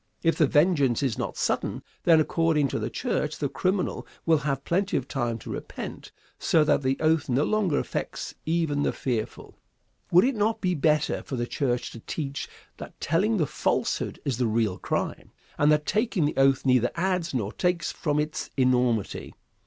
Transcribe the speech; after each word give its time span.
If 0.23 0.35
the 0.35 0.47
vengeance 0.47 1.03
is 1.03 1.19
not 1.19 1.37
sudden, 1.37 1.83
then, 2.05 2.19
according 2.19 2.69
to 2.69 2.79
the 2.79 2.89
church, 2.89 3.37
the 3.37 3.47
criminal 3.47 4.07
will 4.25 4.39
have 4.39 4.63
plenty 4.63 4.97
of 4.97 5.07
time 5.07 5.37
to 5.37 5.51
repent; 5.51 6.11
so 6.39 6.63
that 6.63 6.81
the 6.81 6.97
oath 6.99 7.29
no 7.29 7.43
longer 7.43 7.77
affects 7.77 8.33
even 8.43 8.81
the 8.81 8.93
fearful. 8.93 9.59
Would 10.11 10.25
it 10.25 10.35
not 10.35 10.59
be 10.59 10.73
better 10.73 11.21
for 11.21 11.35
the 11.35 11.45
church 11.45 11.91
to 11.91 11.99
teach 11.99 12.49
that 12.77 12.99
telling 12.99 13.37
the 13.37 13.45
falsehood 13.45 14.19
is 14.25 14.37
the 14.39 14.47
real 14.47 14.79
crime, 14.79 15.29
and 15.59 15.71
that 15.71 15.85
taking 15.85 16.25
the 16.25 16.35
oath 16.35 16.65
neither 16.65 16.89
adds 16.95 17.29
to 17.29 17.37
nor 17.37 17.53
takes 17.53 17.91
from 17.91 18.19
its 18.19 18.49
enormity? 18.57 19.35